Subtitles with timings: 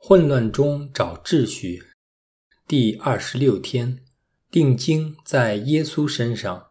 [0.00, 1.82] 混乱中找秩序，
[2.68, 3.98] 第二十六天，
[4.48, 6.66] 定睛在耶稣身上。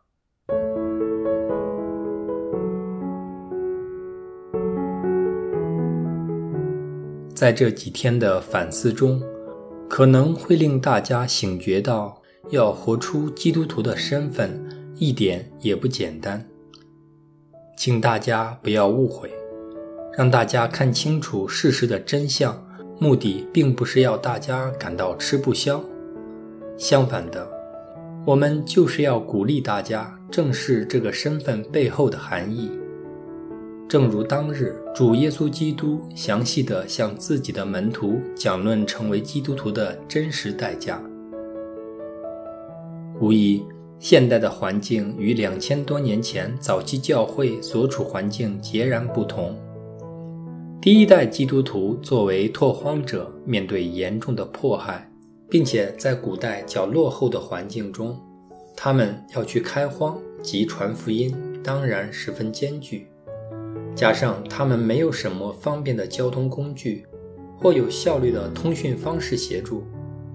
[7.36, 9.22] 在这几天的反思中，
[9.90, 12.20] 可能会令大家醒觉到，
[12.50, 14.66] 要活出基督徒的身份，
[14.96, 16.44] 一点也不简单。
[17.76, 19.30] 请大家不要误会，
[20.18, 22.66] 让大家看清楚事实的真相。
[23.00, 25.80] 目的并不是要大家感到吃不消，
[26.78, 27.48] 相反的，
[28.26, 32.72] 我们就是要鼓励大家正视这个身份背后的含义。
[33.88, 41.02] 正如当日主耶稣基督详细地向自己的门徒讲论成为基督徒的真实代价。
[43.20, 43.64] 无疑，
[44.00, 49.56] 现代的环境与两千多年前早期教会所处环境截然不同。
[50.80, 55.10] 第一代基督徒作为拓荒者，面对严重的迫害，
[55.50, 58.18] 并且在古代较落后的环境中，
[58.76, 63.08] 他们要去开荒及传福音，当然十分艰巨。
[63.96, 67.06] 加上他们没有什么方便的交通工具，
[67.58, 69.84] 或有效率的通讯方式协助，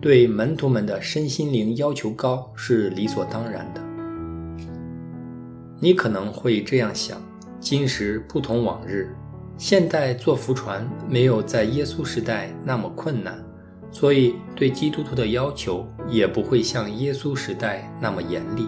[0.00, 3.80] 对门徒们的身心灵要求高是理所当然的。
[5.78, 7.22] 你可能会这样想：
[7.60, 9.14] 今时不同往日。
[9.62, 13.40] 现代坐浮船没有在耶稣时代那么困难，
[13.92, 18.66] 所以对基督徒的要求也不会像耶稣时代那么严厉。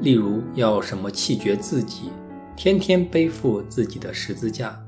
[0.00, 2.12] 例如，要什么弃绝自己，
[2.56, 4.80] 天天背负自己的十字架，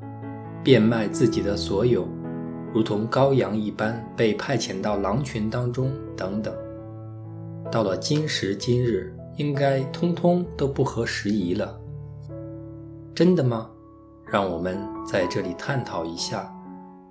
[0.62, 2.06] 变卖自己的所有，
[2.72, 6.54] 如同羔羊一般被派遣到狼群当中等等。
[7.68, 11.80] 到了今时今日，应该通通都不合时宜了。
[13.12, 13.70] 真的吗？
[14.34, 16.52] 让我们在这里探讨一下，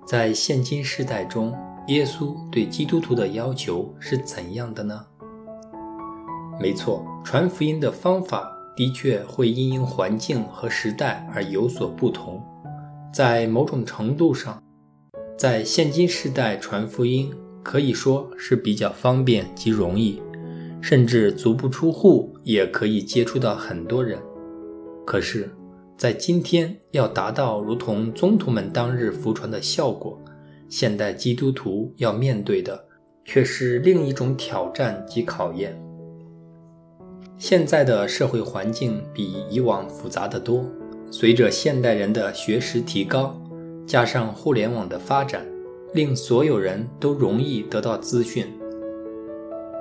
[0.06, 5.06] 在现今世代中，耶稣对基督徒的要求是怎样的呢？
[6.60, 12.42] 没错，传福音的方法的确会因应环境和时代而有所不同。
[13.10, 14.62] 在某种程度上，
[15.38, 17.32] 在现今世代传福音
[17.62, 20.22] 可以说是比较方便及容易，
[20.82, 24.18] 甚至足不出户也可以接触到很多人。
[25.06, 25.50] 可是，
[25.96, 30.20] 在今天要达到如同宗徒们当日服传的效果，
[30.68, 32.84] 现代基督徒要面对的
[33.24, 35.80] 却是另一种挑战及考验。
[37.38, 40.64] 现在的社会环境比以往复杂得多，
[41.10, 43.40] 随着现代人的学识提高，
[43.86, 45.46] 加上互联网的发展，
[45.92, 48.46] 令所有人都容易得到资讯。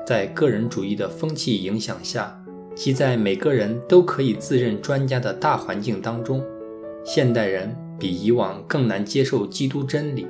[0.06, 2.43] 在个人主义的风气影响下。
[2.76, 6.44] 即在每个人都可以自认专家的大环境当中，
[7.06, 10.26] 现代人比以往更难接受基督真理，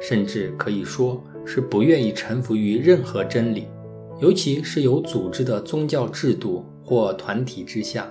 [0.00, 3.66] 甚至可以说是不愿意臣服于任何真理，
[4.20, 8.08] 尤其是有组织的宗教制度或团体之下。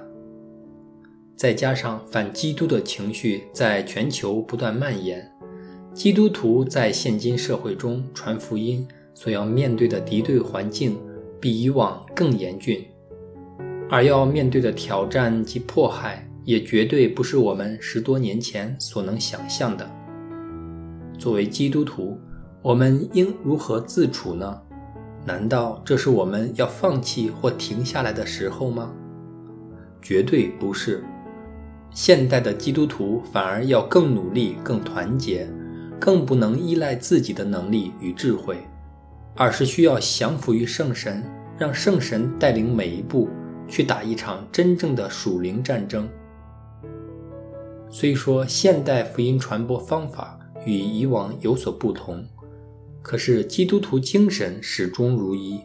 [1.35, 5.31] 再加上反基督的情绪在全球不断蔓延，
[5.93, 10.97] 基督徒在现今社会中传福音所要面对的敌对环境
[11.39, 12.83] 比以往更严峻。
[13.89, 19.89] 而要面对的挑战及迫害，也绝对不是我们十多年前所能想象的。
[21.17, 22.19] 作为基督徒，
[22.61, 24.61] 我们应如何自处呢？
[25.25, 28.93] 难道这是我们要放弃或停下来的时候吗？
[30.01, 31.03] 绝对不是。
[31.91, 35.49] 现代的基督徒反而要更努力、更团结，
[35.99, 38.57] 更不能依赖自己的能力与智慧，
[39.35, 41.23] 而是需要降服于圣神，
[41.57, 43.27] 让圣神带领每一步。
[43.67, 46.07] 去打一场真正的属灵战争。
[47.89, 52.25] 虽说现代福音传播方法与以往有所不同，
[53.01, 55.61] 可是基督徒精神始终如一。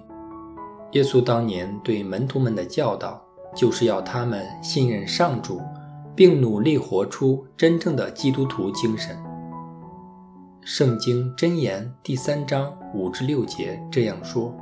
[0.92, 3.20] 耶稣当年对门徒们的教导，
[3.56, 5.60] 就是要他们信任上主，
[6.14, 9.16] 并努力活出真正的基督徒精神。
[10.60, 14.56] 圣经箴言第三章五至六节这样说。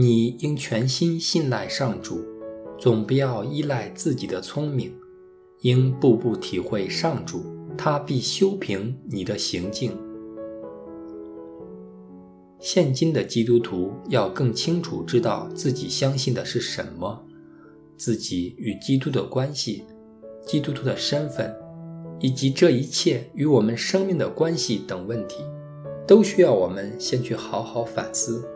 [0.00, 2.24] 你应全心信赖上主，
[2.78, 4.94] 总不要依赖自己的聪明，
[5.62, 7.42] 应步步体会上主，
[7.76, 9.90] 他必修平你的行径。
[12.60, 17.20] 现今的基督徒要更清楚知道自己相信的是什么，
[17.96, 19.82] 自己与基督的关系，
[20.46, 21.52] 基督徒的身份，
[22.20, 25.42] 以及这一切与我们生命的关系等问题，
[26.06, 28.48] 都需要我们先去好好反思。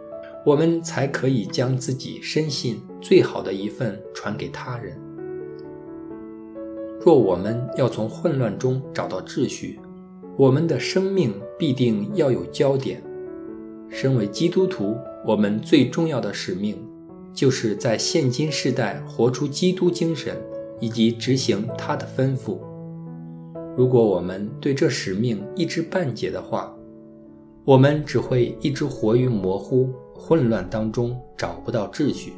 [0.45, 4.97] 我们才可以将自己深信最好的一份传给他人。
[7.05, 9.79] 若我们要从混乱中找到秩序，
[10.37, 13.03] 我们的生命必定要有焦点。
[13.89, 16.77] 身为基督徒，我们最重要的使命，
[17.33, 20.37] 就是在现今世代活出基督精神，
[20.81, 22.59] 以及执行他的吩咐。
[23.77, 26.75] 如果我们对这使命一知半解的话，
[27.65, 32.33] 我们只会一直活于模糊、混乱当中，找不到秩序。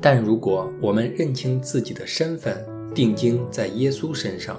[0.00, 4.58] 但如果我们认清自己的身份，定睛在耶稣身上，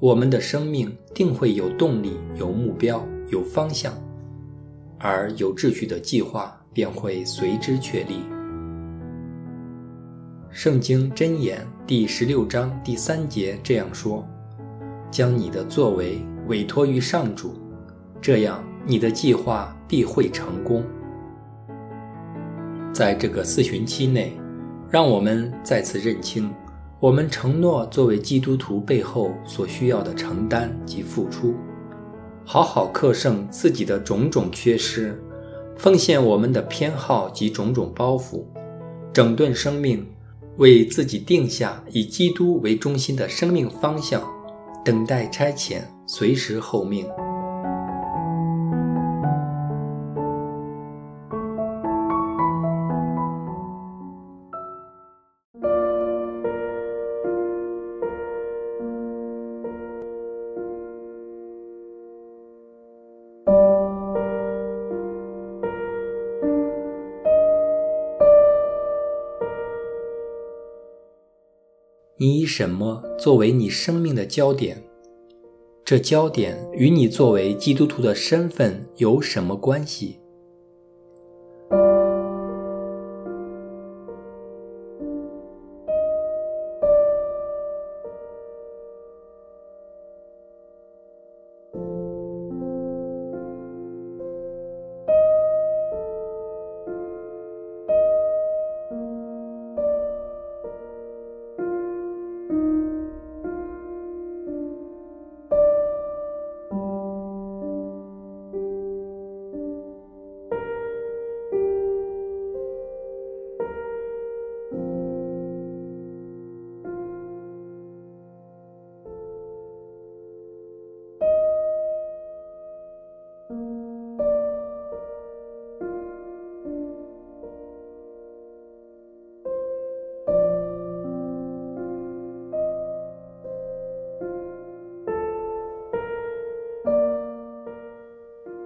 [0.00, 3.94] 我们的生命定会有动力、有目标、有方向，
[4.98, 8.16] 而有秩序的计划便会随之确立。
[10.50, 14.28] 圣经箴言第十六章第三节这样说
[15.10, 16.18] ：“将你的作为
[16.48, 17.54] 委托于上主，
[18.20, 20.84] 这样你的计划必会成功。”
[22.92, 24.36] 在这个四旬期内。
[24.92, 26.52] 让我们再次认清，
[26.98, 31.54] 我们承诺作为基督徒背后所需要的承担及付出，
[32.44, 35.16] 好好克胜自己的种种缺失，
[35.78, 38.42] 奉献我们的偏好及种种包袱，
[39.12, 40.04] 整顿生命，
[40.56, 44.20] 为自己定下以基督为中心的生命方向，
[44.84, 47.06] 等待差遣，随时候命。
[72.22, 74.84] 你以什么作为你生命的焦点？
[75.82, 80.18] 这焦点与你作为基督徒的身份有什么关系？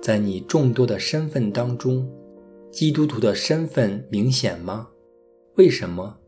[0.04, 2.06] 在你众多的身份当中，
[2.70, 4.86] 基督徒的身份明显吗？
[5.54, 6.18] 为什么？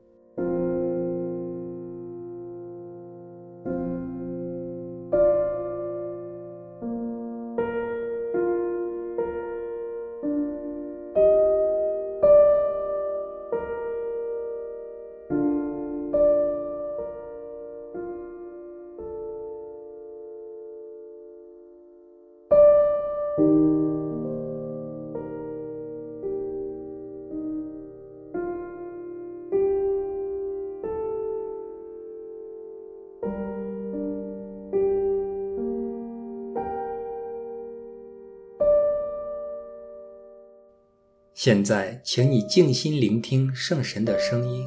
[41.46, 44.66] 现在，请你静心聆听圣神的声音，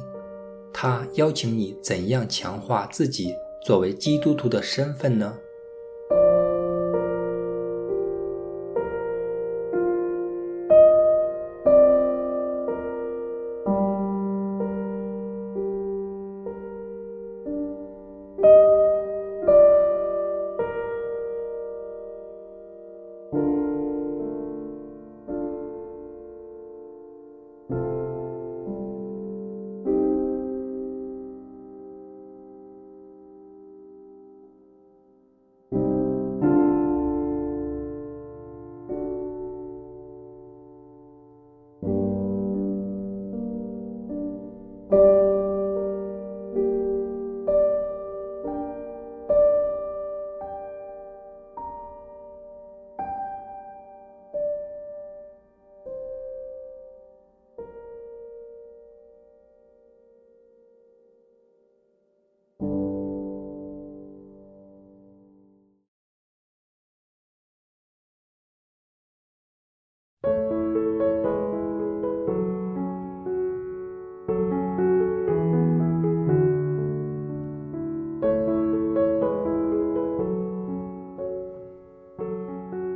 [0.72, 5.36] 他邀请你怎样强化自己作为基督徒的身份呢？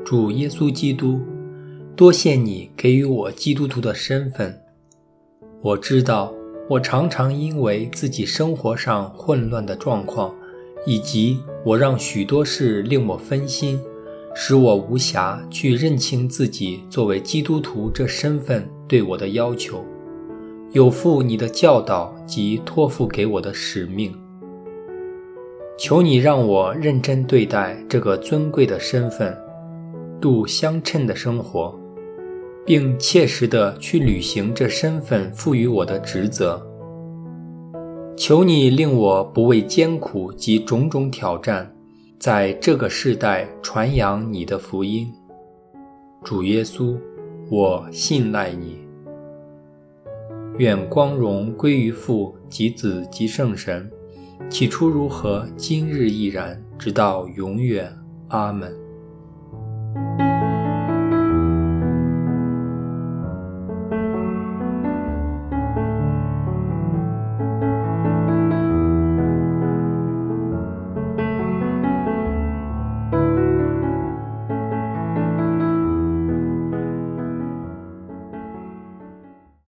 [0.04, 1.18] 主耶稣基督，
[1.96, 4.54] 多谢你给予我基督徒的身份。
[5.62, 6.30] 我知道，
[6.68, 10.34] 我常常因为自己生活上混乱的状况，
[10.84, 13.80] 以及我让许多事令我分心，
[14.34, 19.82] 使我无暇去认清自己作为基督徒这身份对我的要求。
[20.73, 24.14] 有负你的教导及托付给我的使命，
[25.78, 29.34] 求你让我认真对待这个尊贵的身份，
[30.24, 31.78] 度相称的生活，
[32.64, 36.66] 并切实地去履行这身份赋予我的职责。
[38.16, 41.70] 求你令我不畏艰苦及种种挑战，
[42.18, 45.12] 在这个世代传扬你的福音。
[46.24, 46.96] 主耶稣，
[47.50, 48.78] 我信赖你。
[50.56, 53.90] 愿光荣归于父及子及圣神，
[54.48, 57.92] 起初如何，今日亦然，直到永远。
[58.28, 58.83] 阿门。